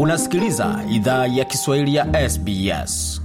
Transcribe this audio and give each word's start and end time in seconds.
Unasikiliza 0.00 0.84
idhaa 0.90 1.26
ya 1.26 1.44
Kiswahili 1.44 1.94
ya 1.94 2.30
SBS. 2.30 3.22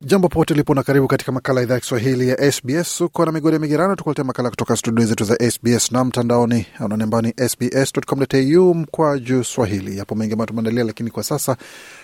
Jambo 0.00 0.28
pote 0.28 0.54
ulipo 0.54 0.74
na 0.74 0.82
karibu 0.82 1.08
katika 1.08 1.32
makala 1.32 1.62
idhaa 1.62 1.74
ya 1.74 1.80
Kiswahili 1.80 2.28
ya 2.28 2.52
SBS. 2.52 3.00
Uko 3.00 3.26
na 3.26 3.32
migodi 3.32 3.54
ya 3.54 3.60
migerano, 3.60 3.96
tukuletea 3.96 4.24
makala 4.24 4.50
kutoka 4.50 4.76
studio 4.76 5.06
zetu 5.06 5.24
za 5.24 5.50
SBS 5.50 5.92
na 5.92 6.04
mtandaoni 6.04 6.66
ananembani 6.78 7.34
sbs.com.au 7.48 8.74
mkwa 8.74 9.18
juu 9.18 9.44
swahili. 9.44 9.98
Yapo 9.98 10.14
mengi 10.14 10.32
ambayo 10.32 10.46
tumeandalia, 10.46 10.84
lakini 10.84 11.10
kwa 11.10 11.22
sasa 11.22 11.56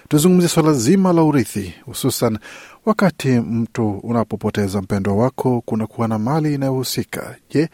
tuzungumzia 0.09 0.48
swala 0.48 0.73
zima 0.73 1.12
la 1.12 1.23
urithi, 1.23 1.74
hususan 1.84 2.38
wakati 2.87 3.28
mtu 3.28 3.91
unapopoteza 3.91 4.83
mpendwa 4.83 5.15
wako, 5.16 5.62
kuna 5.66 5.87
kuwa 5.87 6.09
na 6.09 6.19
mali 6.19 6.55
inayohusika. 6.55 7.37
Je, 7.51 7.69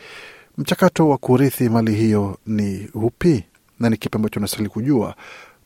mchakato 0.58 1.08
wa 1.08 1.18
kurithi 1.18 1.68
mali 1.68 1.94
hiyo 1.94 2.38
ni 2.46 2.88
upi 2.94 3.44
na 3.80 3.90
ni 3.90 3.96
kipi 3.96 4.16
ambacho 4.16 4.40
unastahili 4.40 4.68
kujua 4.68 5.14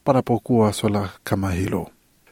panapokuwa 0.06 0.72
swala 0.72 1.10
kama 1.24 1.52
hilo? 1.52 1.88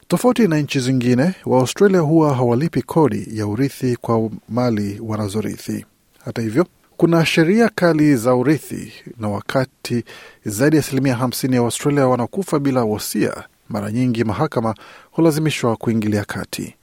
Tofauti 0.08 0.48
na 0.48 0.58
nchi 0.58 0.80
zingine, 0.80 1.34
Waaustralia 1.46 2.00
huwa 2.00 2.34
hawalipi 2.34 2.82
kodi 2.82 3.26
ya 3.32 3.46
urithi 3.46 3.96
kwa 3.96 4.30
mali 4.48 5.00
wanazorithi. 5.02 5.86
Hata 6.24 6.42
hivyo, 6.42 6.66
kuna 6.96 7.26
sheria 7.26 7.68
kali 7.74 8.16
za 8.16 8.34
urithi, 8.34 8.92
na 9.18 9.28
wakati 9.28 10.04
zaidi 10.44 10.76
ya 10.76 10.80
asilimia 10.82 11.14
hamsini 11.16 11.54
ya 11.56 11.62
Waustralia 11.62 12.06
wanakufa 12.08 12.58
bila 12.58 12.84
wosia, 12.84 13.44
mara 13.68 13.92
nyingi 13.92 14.24
mahakama 14.24 14.74
hulazimishwa 15.10 15.76
kuingilia 15.76 16.24
kati. 16.24 16.74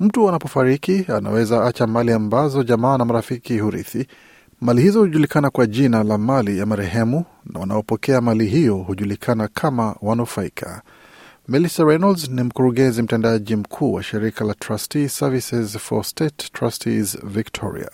Mtu 0.00 0.28
anapofariki 0.28 1.04
anaweza 1.16 1.64
acha 1.64 1.86
mali 1.86 2.12
ambazo 2.12 2.62
jamaa 2.62 2.98
na 2.98 3.04
marafiki 3.04 3.58
hurithi. 3.58 4.06
Mali 4.60 4.82
hizo 4.82 5.00
hujulikana 5.00 5.50
kwa 5.50 5.66
jina 5.66 6.02
la 6.04 6.18
mali 6.18 6.58
ya 6.58 6.66
marehemu, 6.66 7.24
na 7.52 7.60
wanaopokea 7.60 8.20
mali 8.20 8.46
hiyo 8.46 8.76
hujulikana 8.76 9.48
kama 9.48 9.96
wanufaika. 10.02 10.82
Melissa 11.48 11.84
Reynolds 11.84 12.30
ni 12.30 12.42
mkurugenzi 12.42 13.02
mtendaji 13.02 13.56
mkuu 13.56 13.92
wa 13.92 14.02
shirika 14.02 14.44
la 14.44 14.54
Trustee 14.54 15.08
Services 15.08 15.78
for 15.78 16.04
State 16.04 16.52
Trustees 16.52 17.18
Victoria. 17.26 17.90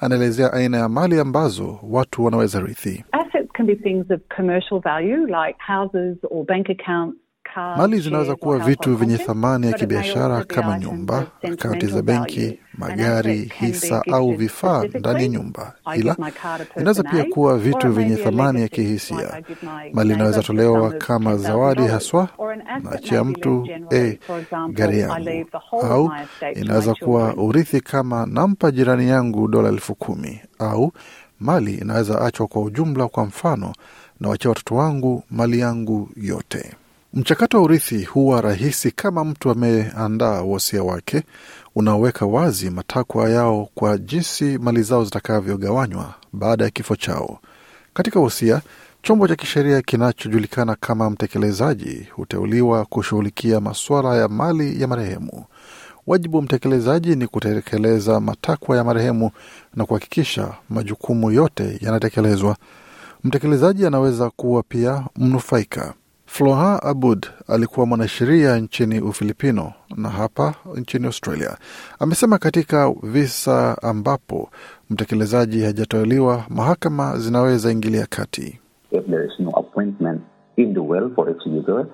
Anaelezea 0.00 0.52
aina 0.52 0.76
ya 0.78 0.88
mali 0.88 1.20
ambazo 1.20 1.78
watu 1.82 2.24
wanaweza 2.24 2.60
rithi. 2.60 3.04
Assets 3.12 3.52
can 3.52 3.66
be 3.66 3.76
things 3.76 4.10
of 4.10 4.20
commercial 4.36 4.80
value 4.80 5.26
like 5.26 5.58
houses 5.66 6.16
or 6.30 6.44
bank 6.46 6.66
accounts. 6.70 7.25
Mali 7.76 8.00
zinaweza 8.00 8.36
kuwa 8.36 8.58
vitu 8.58 8.96
vyenye 8.96 9.18
thamani 9.18 9.66
ya 9.66 9.72
kibiashara 9.72 10.44
kama 10.44 10.78
nyumba, 10.78 11.26
akaunti 11.52 11.86
za 11.86 12.02
benki, 12.02 12.58
magari, 12.78 13.52
hisa 13.58 14.02
au 14.12 14.32
vifaa 14.34 14.84
ndani 14.84 15.22
ya 15.22 15.28
nyumba, 15.28 15.72
ila 15.96 16.16
inaweza 16.76 17.02
pia 17.02 17.24
kuwa 17.24 17.58
vitu 17.58 17.92
vyenye 17.92 18.16
thamani 18.16 18.60
ya 18.60 18.68
kihisia. 18.68 19.42
Mali 19.92 20.14
inaweza 20.14 20.42
tolewa 20.42 20.90
kama 20.92 21.36
zawadi 21.36 21.82
haswa, 21.86 22.28
naachia 22.82 23.24
mtu 23.24 23.68
e, 23.92 24.18
gari 24.72 25.00
yangu, 25.00 25.46
au 25.82 26.12
inaweza 26.54 26.94
kuwa 26.94 27.34
urithi 27.36 27.80
kama 27.80 28.26
nampa 28.26 28.70
jirani 28.70 29.08
yangu 29.08 29.48
dola 29.48 29.68
elfu 29.68 29.94
kumi. 29.94 30.40
Au 30.58 30.92
mali 31.40 31.74
inaweza 31.74 32.20
achwa 32.20 32.46
kwa 32.46 32.62
ujumla, 32.62 33.08
kwa 33.08 33.24
mfano 33.26 33.72
nawachia 34.20 34.48
watoto 34.48 34.74
wangu 34.74 35.22
mali 35.30 35.58
yangu 35.60 36.08
yote. 36.16 36.72
Mchakato 37.16 37.56
wa 37.56 37.62
urithi 37.62 38.04
huwa 38.04 38.40
rahisi 38.40 38.90
kama 38.90 39.24
mtu 39.24 39.50
ameandaa 39.50 40.40
wosia 40.42 40.82
wake 40.82 41.22
unaoweka 41.74 42.26
wazi 42.26 42.70
matakwa 42.70 43.30
yao 43.30 43.68
kwa 43.74 43.98
jinsi 43.98 44.58
mali 44.58 44.82
zao 44.82 45.04
zitakavyogawanywa 45.04 46.14
baada 46.32 46.64
ya 46.64 46.70
kifo 46.70 46.96
chao. 46.96 47.38
Katika 47.94 48.20
wosia, 48.20 48.60
chombo 49.02 49.28
cha 49.28 49.36
kisheria 49.36 49.82
kinachojulikana 49.82 50.76
kama 50.80 51.10
mtekelezaji 51.10 52.08
huteuliwa 52.12 52.84
kushughulikia 52.84 53.60
masuala 53.60 54.16
ya 54.16 54.28
mali 54.28 54.80
ya 54.80 54.88
marehemu. 54.88 55.44
Wajibu 56.06 56.36
wa 56.36 56.42
mtekelezaji 56.42 57.16
ni 57.16 57.26
kutekeleza 57.26 58.20
matakwa 58.20 58.76
ya 58.76 58.84
marehemu 58.84 59.30
na 59.74 59.84
kuhakikisha 59.84 60.54
majukumu 60.70 61.30
yote 61.30 61.78
yanatekelezwa. 61.80 62.56
Mtekelezaji 63.24 63.86
anaweza 63.86 64.30
kuwa 64.30 64.62
pia 64.62 65.04
mnufaika. 65.16 65.94
Floha 66.26 66.82
Abud 66.82 67.26
alikuwa 67.48 67.86
mwanasheria 67.86 68.56
nchini 68.58 69.00
Ufilipino 69.00 69.72
na 69.96 70.08
hapa 70.08 70.54
nchini 70.74 71.06
Australia. 71.06 71.56
Amesema 71.98 72.38
katika 72.38 72.92
visa 73.02 73.82
ambapo 73.82 74.50
mtekelezaji 74.90 75.62
hajateuliwa, 75.62 76.44
mahakama 76.48 77.18
zinaweza 77.18 77.72
ingilia 77.72 78.06
kati. 78.06 78.60
If 78.90 79.04
there 79.06 79.24
is 79.26 79.32
no 79.40 79.50
appointment 79.50 80.20
in 80.56 80.74
the 80.74 80.80
will 80.80 81.14
for 81.14 81.30
executor, 81.30 81.86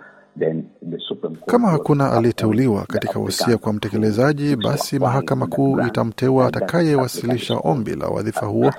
Kama 1.47 1.70
hakuna 1.70 2.12
aliyeteuliwa 2.12 2.84
katika 2.87 3.19
wosia 3.19 3.59
kwa 3.59 3.72
mtekelezaji, 3.72 4.56
basi 4.56 4.98
mahakama 4.98 5.47
kuu 5.47 5.81
itamteua 5.87 6.47
atakayewasilisha 6.47 7.54
ombi 7.56 7.94
la 7.94 8.06
wadhifa 8.09 8.47
huo, 8.47 8.72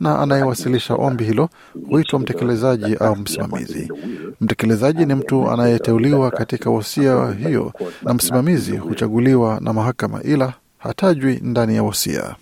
na 0.00 0.18
anayewasilisha 0.18 0.94
ombi 0.94 1.24
hilo 1.24 1.48
huitwa 1.88 2.18
mtekelezaji 2.18 2.94
au 2.94 3.16
msimamizi. 3.16 3.92
Mtekelezaji 4.40 5.06
ni 5.06 5.14
mtu 5.14 5.50
anayeteuliwa 5.50 6.30
katika 6.30 6.70
wosia 6.70 7.32
hiyo, 7.32 7.72
na 8.02 8.14
msimamizi 8.14 8.76
huchaguliwa 8.76 9.60
na 9.60 9.72
mahakama, 9.72 10.22
ila 10.22 10.52
hatajwi 10.78 11.40
ndani 11.42 11.74
ya 11.76 11.82
wosia. 11.82 12.34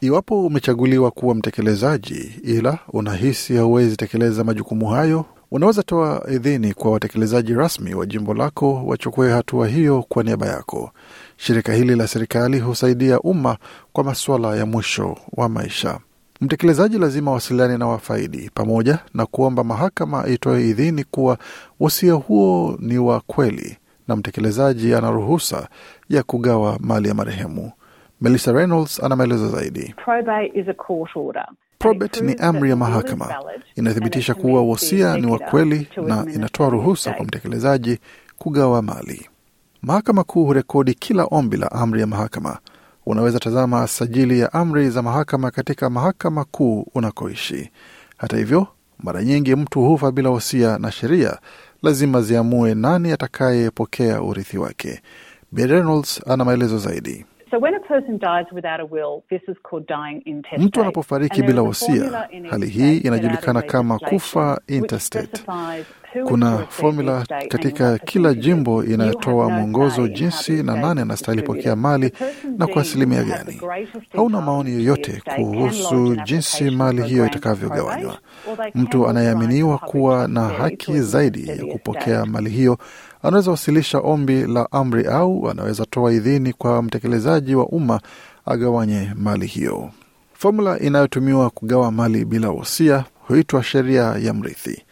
Iwapo 0.00 0.46
umechaguliwa 0.46 1.10
kuwa 1.10 1.34
mtekelezaji 1.34 2.40
ila 2.44 2.78
unahisi 2.92 3.56
hauwezi 3.56 3.96
tekeleza 3.96 4.44
majukumu 4.44 4.88
hayo, 4.88 5.24
unaweza 5.50 5.82
toa 5.82 6.26
idhini 6.30 6.74
kwa 6.74 6.90
watekelezaji 6.92 7.54
rasmi 7.54 7.94
wa 7.94 8.06
jimbo 8.06 8.34
lako 8.34 8.84
wachukue 8.86 9.30
hatua 9.30 9.66
hiyo 9.68 10.02
kwa 10.08 10.22
niaba 10.22 10.46
yako. 10.46 10.90
Shirika 11.36 11.72
hili 11.72 11.96
la 11.96 12.06
serikali 12.08 12.58
husaidia 12.60 13.20
umma 13.20 13.56
kwa 13.92 14.04
masuala 14.04 14.56
ya 14.56 14.66
mwisho 14.66 15.16
wa 15.32 15.48
maisha. 15.48 15.98
Mtekelezaji 16.40 16.98
lazima 16.98 17.32
wasiliane 17.32 17.78
na 17.78 17.86
wafaidi 17.86 18.50
pamoja 18.54 18.98
na 19.14 19.26
kuomba 19.26 19.64
mahakama 19.64 20.26
itoe 20.26 20.68
idhini 20.68 21.04
kuwa 21.04 21.38
wasia 21.80 22.12
huo 22.12 22.76
ni 22.80 22.98
wa 22.98 23.20
kweli 23.20 23.76
na 24.08 24.16
mtekelezaji 24.16 24.94
ana 24.94 25.10
ruhusa 25.10 25.68
ya 26.08 26.22
kugawa 26.22 26.78
mali 26.80 27.08
ya 27.08 27.14
marehemu. 27.14 27.72
Melissa 28.20 28.52
Reynolds 28.52 29.02
ana 29.04 29.16
maelezo 29.16 29.48
zaidi. 29.48 29.94
Probate 30.04 30.52
is 30.60 30.68
a 30.68 30.74
court 30.74 31.10
order. 31.16 31.46
Probate 31.84 32.20
ni 32.20 32.34
amri 32.34 32.70
ya 32.70 32.76
mahakama, 32.76 33.34
inathibitisha 33.74 34.34
kuwa 34.34 34.62
wosia 34.62 35.16
ni 35.16 35.26
wa 35.26 35.38
kweli 35.38 35.88
na 36.06 36.26
inatoa 36.34 36.68
ruhusa 36.70 37.12
kwa 37.12 37.24
mtekelezaji 37.24 37.98
kugawa 38.38 38.82
mali. 38.82 39.28
Mahakama 39.82 40.24
Kuu 40.24 40.44
hurekodi 40.44 40.94
kila 40.94 41.24
ombi 41.24 41.56
la 41.56 41.72
amri 41.72 42.00
ya 42.00 42.06
mahakama. 42.06 42.58
Unaweza 43.06 43.38
tazama 43.38 43.86
sajili 43.86 44.40
ya 44.40 44.52
amri 44.52 44.90
za 44.90 45.02
mahakama 45.02 45.50
katika 45.50 45.90
mahakama 45.90 46.44
kuu 46.44 46.86
unakoishi. 46.94 47.70
Hata 48.16 48.36
hivyo, 48.36 48.66
mara 48.98 49.24
nyingi 49.24 49.54
mtu 49.54 49.80
hufa 49.82 50.12
bila 50.12 50.30
wosia, 50.30 50.78
na 50.78 50.92
sheria 50.92 51.38
lazima 51.82 52.22
ziamue 52.22 52.74
nani 52.74 53.12
atakayepokea 53.12 54.22
urithi 54.22 54.58
wake. 54.58 55.00
Bi 55.52 55.66
Reynolds 55.66 56.22
ana 56.26 56.44
maelezo 56.44 56.78
zaidi. 56.78 57.24
So 57.50 57.58
when 57.58 57.74
a 57.74 57.80
person 57.80 58.18
dies 58.18 58.46
without 58.52 58.80
a 58.80 58.84
will, 58.86 59.22
this 59.30 59.42
is 59.48 59.56
called 59.62 59.86
dying 59.86 60.22
intestate. 60.24 60.62
Mtu 60.64 60.80
anapofariki 60.80 61.42
bila 61.42 61.62
wosia, 61.62 62.28
hali 62.50 62.66
hii 62.68 62.96
inajulikana 62.98 63.62
kama 63.62 63.98
kufa 63.98 64.60
intestate. 64.66 65.42
Kuna 66.12 66.50
fomula 66.58 66.66
formula 66.68 67.26
katika 67.48 67.98
kila 67.98 68.34
jimbo 68.34 68.84
inayotoa 68.84 69.50
mwongozo 69.50 70.08
jinsi 70.08 70.52
na 70.62 70.76
nani 70.76 71.00
anastahili 71.00 71.42
pokea 71.42 71.76
mali 71.76 72.12
na 72.58 72.66
kwa 72.66 72.82
asilimia 72.82 73.22
gani. 73.24 73.60
Hauna 74.16 74.40
maoni 74.40 74.70
yoyote 74.72 75.22
kuhusu 75.36 76.16
jinsi 76.24 76.70
mali 76.70 77.02
hiyo 77.02 77.26
itakavyogawanywa. 77.26 78.18
Mtu 78.74 79.08
anayeaminiwa 79.08 79.78
kuwa 79.78 80.28
na 80.28 80.40
haki 80.48 81.00
zaidi 81.00 81.48
ya 81.48 81.64
kupokea 81.66 82.26
mali 82.26 82.50
hiyo 82.50 82.78
anaweza 83.22 83.50
wasilisha 83.50 83.98
ombi 83.98 84.46
la 84.46 84.72
amri 84.72 85.06
au 85.06 85.50
anaweza 85.50 85.86
toa 85.86 86.12
idhini 86.12 86.52
kwa 86.52 86.82
mtekelezaji 86.82 87.54
wa 87.54 87.66
umma 87.66 88.00
agawanye 88.46 89.12
mali 89.16 89.46
hiyo. 89.46 89.90
Fomula 90.32 90.78
inayotumiwa 90.78 91.50
kugawa 91.50 91.92
mali 91.92 92.24
bila 92.24 92.50
wosia 92.50 93.04
huitwa 93.28 93.62
sheria 93.62 94.02
ya 94.02 94.34
mrithi. 94.34 94.82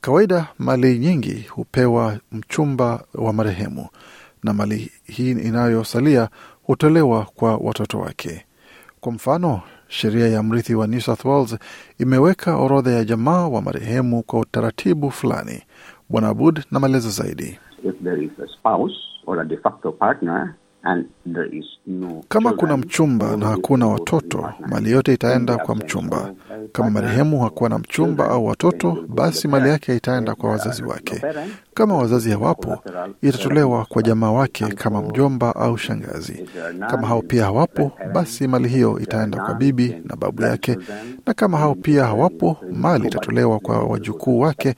Kawaida 0.00 0.46
mali 0.58 0.98
nyingi 0.98 1.46
hupewa 1.50 2.18
mchumba 2.32 3.04
wa 3.14 3.32
marehemu 3.32 3.86
na 4.42 4.52
mali 4.54 4.90
hii 5.04 5.30
inayosalia 5.30 6.28
hutolewa 6.62 7.24
kwa 7.34 7.56
watoto 7.56 7.98
wake. 7.98 8.46
Kwa 9.00 9.12
mfano, 9.12 9.60
sheria 9.88 10.28
ya 10.28 10.42
mrithi 10.42 10.74
wa 10.74 10.86
New 10.86 11.00
South 11.00 11.24
Wales 11.24 11.58
imeweka 11.98 12.56
orodha 12.56 12.90
ya 12.90 13.04
jamaa 13.04 13.48
wa 13.48 13.62
marehemu 13.62 14.22
kwa 14.22 14.40
utaratibu 14.40 15.10
fulani. 15.10 15.62
Bwana 16.08 16.28
Abud 16.28 16.60
na 16.70 16.80
maelezo 16.80 17.10
zaidi. 17.10 17.58
If 17.84 17.94
there 18.04 18.24
is 18.24 18.30
a 18.44 18.48
spouse 18.58 18.94
or 19.26 19.40
a 19.40 19.44
de 19.44 19.56
facto 19.56 19.92
partner, 19.92 20.54
Kama 22.28 22.52
kuna 22.52 22.76
mchumba 22.76 23.36
na 23.36 23.46
hakuna 23.46 23.86
watoto, 23.86 24.52
mali 24.66 24.90
yote 24.90 25.12
itaenda 25.14 25.56
kwa 25.56 25.74
mchumba. 25.74 26.34
Kama 26.72 26.90
marehemu 26.90 27.40
hakuwa 27.40 27.70
na 27.70 27.78
mchumba 27.78 28.28
au 28.30 28.46
watoto, 28.46 29.04
basi 29.08 29.48
mali 29.48 29.68
yake 29.68 29.96
itaenda 29.96 30.34
kwa 30.34 30.50
wazazi 30.50 30.82
wake. 30.82 31.22
Kama 31.74 31.96
wazazi 31.96 32.30
hawapo, 32.30 32.78
itatolewa 33.22 33.84
kwa 33.84 34.02
jamaa 34.02 34.30
wake 34.30 34.66
kama 34.66 35.02
mjomba 35.02 35.56
au 35.56 35.78
shangazi. 35.78 36.46
Kama 36.90 37.08
hao 37.08 37.22
pia 37.22 37.44
hawapo, 37.44 37.92
basi 38.12 38.48
mali 38.48 38.68
hiyo 38.68 38.98
itaenda 39.00 39.38
kwa 39.44 39.54
bibi 39.54 39.96
na 40.04 40.16
babu 40.16 40.42
yake, 40.42 40.76
na 41.26 41.34
kama 41.34 41.58
hao 41.58 41.74
pia 41.74 42.04
hawapo, 42.06 42.56
mali 42.72 43.06
itatolewa 43.08 43.58
kwa 43.58 43.78
wajukuu 43.84 44.40
wake, 44.40 44.74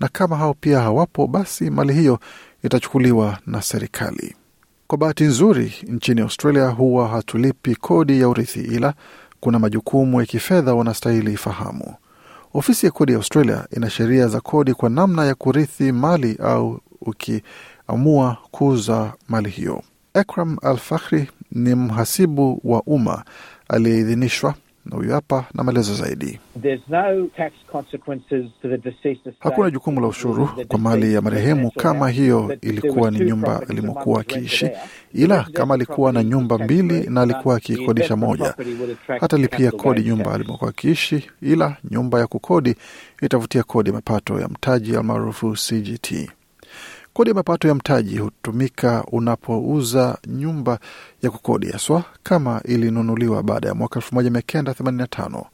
na 0.00 0.08
kama 0.08 0.36
hao 0.36 0.54
pia 0.54 0.80
hawapo, 0.80 1.26
basi 1.26 1.70
mali 1.70 1.92
hiyo 1.92 2.18
itachukuliwa 2.62 3.38
na 3.46 3.62
serikali. 3.62 4.34
Kwa 4.86 4.98
bahati 4.98 5.24
nzuri, 5.24 5.74
nchini 5.88 6.20
Australia 6.20 6.68
huwa 6.68 7.08
hatulipi 7.08 7.74
kodi 7.76 8.20
ya 8.20 8.28
urithi, 8.28 8.60
ila 8.60 8.94
kuna 9.40 9.58
majukumu 9.58 10.20
ya 10.20 10.26
kifedha 10.26 10.74
wanastahili 10.74 11.32
ifahamu. 11.32 11.94
Ofisi 12.54 12.86
ya 12.86 12.92
kodi 12.92 13.12
ya 13.12 13.18
Australia 13.18 13.66
ina 13.76 13.90
sheria 13.90 14.28
za 14.28 14.40
kodi 14.40 14.74
kwa 14.74 14.90
namna 14.90 15.24
ya 15.24 15.34
kurithi 15.34 15.92
mali 15.92 16.38
au 16.42 16.80
ukiamua 17.00 18.36
kuuza 18.50 19.12
mali 19.28 19.50
hiyo. 19.50 19.82
Ekram 20.14 20.56
Al 20.62 20.76
Fakhri 20.76 21.30
ni 21.52 21.74
mhasibu 21.74 22.60
wa 22.64 22.82
umma 22.82 23.24
aliyeidhinishwa 23.68 24.54
na 24.90 24.96
huyu 24.96 25.12
hapa 25.12 25.44
na 25.54 25.64
maelezo 25.64 25.94
zaidi. 25.94 26.40
No 26.88 27.26
tax 27.36 27.52
to 27.72 27.82
the. 28.78 28.96
Hakuna 29.40 29.70
jukumu 29.70 30.00
la 30.00 30.06
ushuru 30.06 30.48
kwa 30.68 30.78
mali 30.78 31.14
ya 31.14 31.20
marehemu 31.22 31.70
kama 31.70 32.10
hiyo 32.10 32.56
ilikuwa 32.60 33.10
ni 33.10 33.24
nyumba 33.24 33.62
alimokuwa 33.68 34.20
akiishi, 34.20 34.70
ila 35.14 35.42
kama 35.52 35.74
alikuwa 35.74 36.12
na 36.12 36.24
nyumba 36.24 36.58
mbili 36.58 37.10
na 37.10 37.22
alikuwa 37.22 37.56
akikodisha 37.56 38.16
moja, 38.16 38.54
hatalipia 39.20 39.70
kodi 39.70 40.02
nyumba 40.02 40.32
alimokuwa 40.34 40.70
akiishi, 40.70 41.30
ila 41.42 41.76
nyumba 41.90 42.20
ya 42.20 42.26
kukodi 42.26 42.74
itavutia 43.22 43.62
kodi 43.62 43.90
ya 43.90 43.94
mapato 43.94 44.40
ya 44.40 44.48
mtaji 44.48 44.96
almaarufu 44.96 45.52
CGT. 45.52 46.30
Kodi 47.16 47.30
ya 47.30 47.34
mapato 47.34 47.68
ya 47.68 47.74
mtaji 47.74 48.18
hutumika 48.18 49.04
unapouza 49.12 50.18
nyumba 50.26 50.78
ya 51.22 51.30
kukodi 51.30 51.66
haswa 51.70 52.04
kama 52.22 52.60
ilinunuliwa 52.64 53.42
baada 53.42 53.68
ya 53.68 53.74
mwaka 53.74 54.00
1985. 54.00 55.44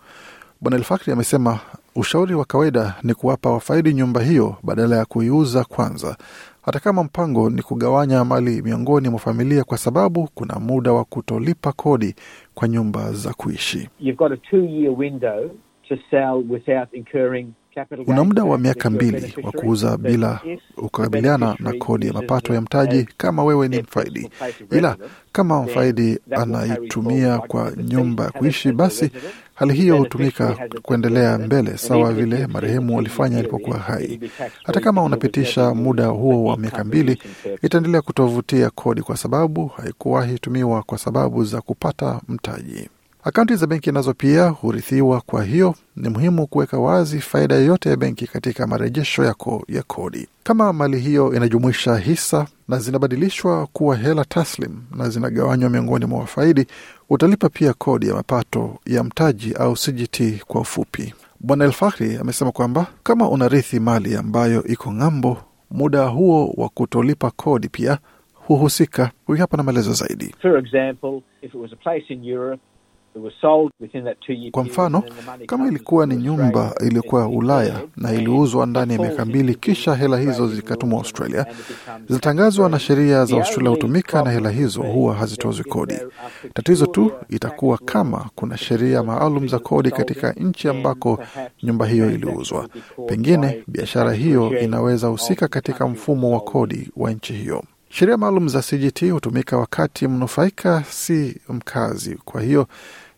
Bwana 0.60 0.76
Elfakri 0.76 1.12
amesema 1.12 1.60
ushauri 1.96 2.34
wa 2.34 2.44
kawaida 2.44 2.94
ni 3.02 3.14
kuwapa 3.14 3.50
wafaidi 3.50 3.94
nyumba 3.94 4.22
hiyo 4.22 4.56
badala 4.62 4.96
ya 4.96 5.04
kuiuza 5.04 5.64
kwanza, 5.64 6.16
hata 6.62 6.80
kama 6.80 7.04
mpango 7.04 7.50
ni 7.50 7.62
kugawanya 7.62 8.24
mali 8.24 8.62
miongoni 8.62 9.08
mwa 9.08 9.18
familia, 9.18 9.64
kwa 9.64 9.78
sababu 9.78 10.28
kuna 10.34 10.54
muda 10.60 10.92
wa 10.92 11.04
kutolipa 11.04 11.72
kodi 11.72 12.14
kwa 12.54 12.68
nyumba 12.68 13.12
za 13.12 13.32
kuishi. 13.34 13.88
You've 14.00 14.18
got 14.18 14.32
a 14.32 14.36
two-year 14.50 14.92
window 14.98 15.50
to 15.88 15.96
sell 16.10 16.44
without 16.50 16.88
incurring 16.92 17.46
Una 18.06 18.24
muda 18.24 18.44
wa 18.44 18.58
miaka 18.58 18.90
mbili 18.90 19.34
wa 19.42 19.52
kuuza 19.52 19.96
bila 19.96 20.40
kukabiliana 20.76 21.56
na 21.58 21.72
kodi 21.72 22.06
ya 22.06 22.12
mapato 22.12 22.54
ya 22.54 22.60
mtaji 22.60 23.08
kama 23.16 23.44
wewe 23.44 23.68
ni 23.68 23.78
mfaidi, 23.82 24.30
ila 24.70 24.96
kama 25.32 25.62
mfaidi 25.62 26.18
anaitumia 26.30 27.38
kwa 27.38 27.72
nyumba 27.76 28.24
ya 28.24 28.30
kuishi, 28.30 28.72
basi 28.72 29.10
hali 29.54 29.74
hiyo 29.74 29.96
hutumika 29.96 30.56
kuendelea 30.82 31.38
mbele 31.38 31.78
sawa 31.78 32.12
vile 32.12 32.46
marehemu 32.46 32.96
walifanya 32.96 33.38
alipokuwa 33.38 33.78
hai. 33.78 34.20
Hata 34.64 34.80
kama 34.80 35.02
unapitisha 35.02 35.74
muda 35.74 36.06
huo 36.06 36.44
wa 36.44 36.56
miaka 36.56 36.84
mbili, 36.84 37.18
itaendelea 37.62 38.02
kutovutia 38.02 38.70
kodi 38.70 39.02
kwa 39.02 39.16
sababu 39.16 39.66
haikuwahi 39.66 40.38
tumiwa 40.38 40.82
kwa 40.82 40.98
sababu 40.98 41.44
za 41.44 41.60
kupata 41.60 42.20
mtaji. 42.28 42.88
Akaunti 43.24 43.56
za 43.56 43.66
benki 43.66 43.92
nazo 43.92 44.14
pia 44.14 44.48
hurithiwa, 44.48 45.20
kwa 45.20 45.44
hiyo 45.44 45.74
ni 45.96 46.08
muhimu 46.08 46.46
kuweka 46.46 46.78
wazi 46.78 47.20
faida 47.20 47.54
yoyote 47.54 47.88
ya 47.88 47.96
benki 47.96 48.26
katika 48.26 48.66
marejesho 48.66 49.24
yako 49.24 49.64
ya 49.68 49.82
kodi. 49.82 50.28
Kama 50.42 50.72
mali 50.72 50.98
hiyo 51.00 51.34
inajumuisha 51.34 51.96
hisa 51.96 52.46
na 52.68 52.78
zinabadilishwa 52.78 53.66
kuwa 53.66 53.96
hela 53.96 54.24
taslim 54.24 54.82
na 54.96 55.08
zinagawanywa 55.08 55.70
miongoni 55.70 56.04
mwa 56.06 56.20
wafaidi, 56.20 56.66
utalipa 57.10 57.48
pia 57.48 57.72
kodi 57.72 58.08
ya 58.08 58.14
mapato 58.14 58.78
ya 58.86 59.04
mtaji 59.04 59.52
au 59.54 59.74
CGT 59.74 60.44
kwa 60.46 60.60
ufupi. 60.60 61.14
Bwana 61.40 61.64
Elfahri 61.64 62.16
amesema 62.16 62.52
kwamba 62.52 62.86
kama 63.02 63.28
unarithi 63.28 63.80
mali 63.80 64.16
ambayo 64.16 64.64
iko 64.64 64.92
ng'ambo, 64.92 65.38
muda 65.70 66.04
huo 66.06 66.54
wa 66.56 66.68
kutolipa 66.68 67.30
kodi 67.30 67.68
pia 67.68 67.98
huhusika. 68.34 69.10
Huyu 69.26 69.38
hapa 69.40 69.56
na 69.56 69.62
maelezo 69.62 69.92
zaidi. 69.92 70.34
For 70.42 70.58
example, 70.58 71.22
if 71.42 71.54
it 71.54 71.60
was 71.60 71.72
a 71.72 71.76
place 71.76 72.04
in 72.14 72.24
Europe, 72.24 72.62
Kwa 74.50 74.64
mfano, 74.64 75.02
kama 75.46 75.68
ilikuwa 75.68 76.06
ni 76.06 76.16
nyumba 76.16 76.74
iliyokuwa 76.86 77.28
Ulaya 77.28 77.80
na 77.96 78.12
iliuzwa 78.12 78.66
ndani 78.66 78.92
ya 78.92 78.98
miaka 78.98 79.24
mbili, 79.24 79.54
kisha 79.54 79.94
hela 79.94 80.18
hizo 80.18 80.48
zikatumwa 80.48 80.98
Australia, 80.98 81.46
zilitangazwa 82.08 82.68
na 82.68 82.78
sheria 82.78 83.24
za 83.24 83.36
Australia 83.36 83.70
hutumika 83.70 84.22
na 84.22 84.30
hela 84.30 84.50
hizo 84.50 84.82
huwa 84.82 85.14
hazitozwi 85.14 85.64
kodi. 85.64 85.94
Tatizo 86.54 86.86
tu 86.86 87.12
itakuwa 87.28 87.78
kama 87.78 88.30
kuna 88.34 88.56
sheria 88.56 89.02
maalum 89.02 89.48
za 89.48 89.58
kodi 89.58 89.90
katika 89.90 90.32
nchi 90.32 90.68
ambako 90.68 91.18
nyumba 91.62 91.86
hiyo 91.86 92.10
iliuzwa. 92.10 92.68
Pengine 93.06 93.64
biashara 93.68 94.12
hiyo 94.12 94.58
inaweza 94.60 95.06
husika 95.08 95.48
katika 95.48 95.86
mfumo 95.88 96.30
wa 96.34 96.40
kodi 96.40 96.90
wa 96.96 97.10
nchi 97.12 97.32
hiyo. 97.32 97.64
Sheria 97.94 98.16
maalum 98.16 98.48
za 98.48 98.62
CGT 98.62 99.10
hutumika 99.10 99.56
wakati 99.58 100.08
mnufaika 100.08 100.84
si 100.84 101.40
mkazi, 101.48 102.14
kwa 102.24 102.42
hiyo 102.42 102.66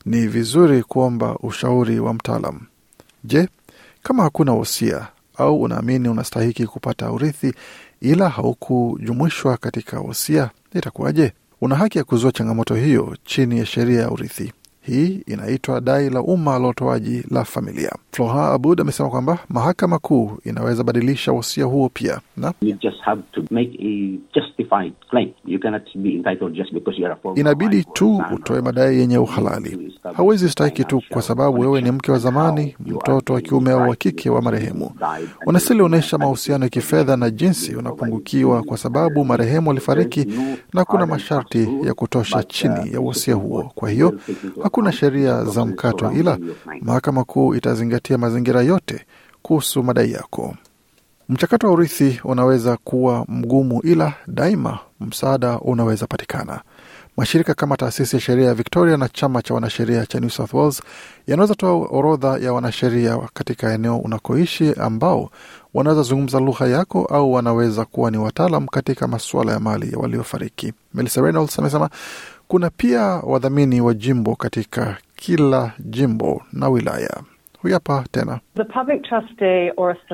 ni 0.06 0.26
vizuri 0.26 0.82
kuomba 0.82 1.36
ushauri 1.36 2.00
wa 2.00 2.14
mtaalam. 2.14 2.60
Je, 3.24 3.48
kama 4.02 4.22
hakuna 4.22 4.52
wosia 4.52 5.06
au 5.36 5.62
unaamini 5.62 6.08
unastahiki 6.08 6.66
kupata 6.66 7.12
urithi 7.12 7.54
ila 8.00 8.28
haukujumuishwa 8.28 9.56
katika 9.56 10.00
wosia, 10.00 10.50
itakuwaje? 10.74 11.32
Una 11.60 11.76
haki 11.76 11.98
ya 11.98 12.04
kuzua 12.04 12.32
changamoto 12.32 12.74
hiyo 12.74 13.16
chini 13.24 13.58
ya 13.58 13.66
sheria 13.66 14.00
ya 14.00 14.10
urithi. 14.10 14.52
Hii 14.86 15.22
inaitwa 15.26 15.80
dai 15.80 16.10
la 16.10 16.20
umma 16.22 16.58
la 16.58 16.68
utoaji 16.68 17.22
la 17.30 17.44
familia. 17.44 17.92
Floha 18.12 18.52
Abud 18.52 18.80
amesema 18.80 19.08
kwamba 19.10 19.38
mahakama 19.48 19.98
kuu 19.98 20.38
inaweza 20.44 20.84
badilisha 20.84 21.32
wosia 21.32 21.64
huo 21.64 21.88
pia 21.88 22.20
na 22.36 22.52
You 25.46 25.58
cannot 25.58 25.82
be 25.94 26.10
entitled 26.16 26.54
just 26.54 26.72
because 26.72 26.98
a 27.06 27.16
former 27.16 27.40
inabidi 27.40 27.84
tu 27.84 28.22
utoe 28.34 28.60
madai 28.60 28.98
yenye 28.98 29.18
uhalali. 29.18 29.98
Hawezi 30.14 30.48
stahiki 30.48 30.84
tu 30.84 31.02
kwa 31.08 31.22
sababu 31.22 31.60
wewe 31.60 31.80
ni 31.80 31.90
mke 31.90 32.12
wa 32.12 32.18
zamani, 32.18 32.76
mtoto 32.80 33.32
wa 33.34 33.40
kiume 33.40 33.70
au 33.72 33.88
wa 33.88 33.96
kike 33.96 34.30
wa 34.30 34.42
marehemu. 34.42 34.90
Unastahili 35.46 35.82
onyesha 35.84 36.18
mahusiano 36.18 36.64
ya 36.64 36.70
kifedha 36.70 37.16
na 37.16 37.30
jinsi 37.30 37.76
unapungukiwa 37.76 38.62
kwa 38.62 38.78
sababu 38.78 39.24
marehemu 39.24 39.70
alifariki 39.70 40.26
na 40.72 40.84
kuna 40.84 41.06
masharti 41.06 41.68
ya 41.82 41.94
kutosha 41.94 42.42
chini 42.42 42.92
ya 42.92 43.00
wosia 43.00 43.34
huo. 43.34 43.70
Kwa 43.74 43.90
hiyo 43.90 44.20
hakuna 44.62 44.92
sheria 44.92 45.44
za 45.44 45.64
mkato, 45.66 46.12
ila 46.12 46.38
mahakama 46.80 47.24
kuu 47.24 47.54
itazingatia 47.54 48.18
mazingira 48.18 48.62
yote 48.62 49.06
kuhusu 49.42 49.82
madai 49.82 50.12
yako. 50.12 50.54
Mchakato 51.28 51.66
wa 51.66 51.72
urithi 51.72 52.20
unaweza 52.24 52.76
kuwa 52.76 53.24
mgumu, 53.28 53.80
ila 53.84 54.12
daima 54.26 54.78
msaada 55.00 55.58
unaweza 55.58 56.06
patikana. 56.06 56.60
Mashirika 57.16 57.54
kama 57.54 57.76
taasisi 57.76 58.16
ya 58.16 58.20
sheria 58.22 58.46
ya 58.46 58.54
Victoria 58.54 58.96
na 58.96 59.08
chama 59.08 59.42
cha 59.42 59.54
wanasheria 59.54 60.06
cha 60.06 60.20
New 60.20 60.30
South 60.30 60.54
Wales 60.54 60.82
yanaweza 61.26 61.54
toa 61.54 61.72
orodha 61.90 62.38
ya 62.38 62.52
wanasheria 62.52 63.18
katika 63.34 63.72
eneo 63.72 63.98
unakoishi 63.98 64.72
ambao 64.80 65.30
wanaweza 65.74 66.02
zungumza 66.02 66.40
lugha 66.40 66.66
yako 66.66 67.04
au 67.04 67.32
wanaweza 67.32 67.84
kuwa 67.84 68.10
ni 68.10 68.18
wataalam 68.18 68.66
katika 68.66 69.08
masuala 69.08 69.52
ya 69.52 69.60
mali 69.60 69.96
waliofariki. 69.96 70.72
Melissa 70.94 71.20
Reynolds 71.20 71.58
amesema 71.58 71.90
kuna 72.48 72.70
pia 72.70 73.00
wadhamini 73.02 73.80
wa 73.80 73.94
jimbo 73.94 74.36
katika 74.36 74.96
kila 75.16 75.72
jimbo 75.78 76.42
na 76.52 76.68
wilaya. 76.68 77.22
Huyu 77.64 77.74
hapa 77.74 78.04
tena 78.12 78.40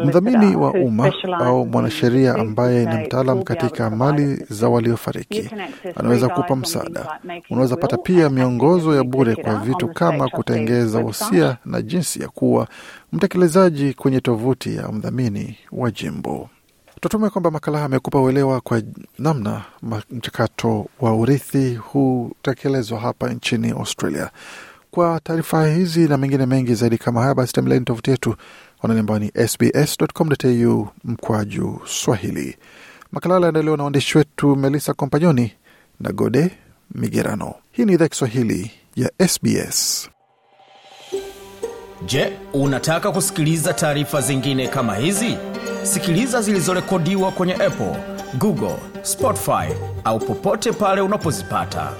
mdhamini 0.05 0.57
wa 0.57 0.71
umma 0.73 1.13
au 1.41 1.67
mwanasheria 1.67 2.35
ambaye 2.35 2.87
ni 2.87 2.97
mtaalam 3.05 3.43
katika 3.43 3.91
mali 3.91 4.37
za 4.51 4.69
waliofariki 4.69 5.51
anaweza 5.97 6.29
kupa 6.29 6.57
msaada. 6.57 7.19
Unaweza 7.51 7.77
pata 7.77 7.97
pia 7.97 8.31
miongozo 8.31 8.95
ya 8.97 9.05
bure 9.05 9.37
kwa 9.37 9.55
vitu 9.59 9.89
kama 9.89 10.29
kutengeza 10.29 10.99
wosia 10.99 11.57
na 11.65 11.83
jinsi 11.83 12.23
ya 12.23 12.29
kuwa 12.29 12.69
mtekelezaji 13.13 13.95
kwenye 13.95 14.21
tovuti 14.21 14.77
ya 14.77 14.89
mdhamini 14.93 15.57
wa 15.73 15.91
jimbo. 15.91 16.49
Tutume 17.01 17.31
kwamba 17.31 17.51
makala 17.51 17.85
amekupa 17.85 18.21
uelewa 18.21 18.61
kwa 18.61 18.83
namna 19.19 19.63
mchakato 20.11 20.87
wa 21.01 21.15
urithi 21.17 21.75
hutekelezwa 21.75 23.01
hapa 23.01 23.29
nchini 23.33 23.71
Australia. 23.71 24.31
Kwa 24.91 25.21
taarifa 25.21 25.67
hizi 25.69 26.09
na 26.09 26.17
mengine 26.17 26.47
mengi 26.47 26.75
zaidi 26.75 26.99
kama 26.99 27.21
haya, 27.23 27.35
basi 27.35 27.53
tembeleni 27.53 27.85
tovuti 27.85 28.11
yetu 28.11 28.37
anwani 28.83 29.01
ambayo 29.01 29.19
ni 29.21 29.49
sbs.com.au 29.49 30.89
mkwaju 31.05 31.81
Swahili. 31.87 32.57
Makala 33.13 33.35
yaliandaliwa 33.35 33.77
na 33.77 33.83
waandishi 33.83 34.19
wetu 34.19 34.57
Melissa 34.57 34.95
Kompanyoni 34.95 35.53
na 36.01 36.13
Gode 36.13 36.51
Migerano. 36.95 37.55
Hii 37.73 37.85
ni 37.85 37.93
idhaa 37.93 38.09
Kiswahili 38.09 38.71
ya 38.97 39.11
SBS. 39.29 40.11
Je, 42.07 42.33
unataka 42.53 43.13
kusikiliza 43.13 43.73
taarifa 43.73 44.21
zingine 44.21 44.69
kama 44.69 44.95
hizi? 44.97 45.37
Sikiliza 45.83 46.43
zilizorekodiwa 46.43 47.33
kwenye 47.33 47.55
Apple, 47.55 47.97
Google, 48.39 48.77
Spotify 49.03 49.75
au 50.05 50.19
popote 50.19 50.73
pale 50.73 51.01
unapozipata. 51.01 51.93